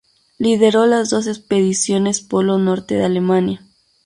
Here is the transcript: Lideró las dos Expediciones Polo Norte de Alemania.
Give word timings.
Lideró 0.39 0.87
las 0.87 1.11
dos 1.11 1.27
Expediciones 1.27 2.21
Polo 2.21 2.57
Norte 2.57 2.95
de 2.95 3.03
Alemania. 3.05 3.61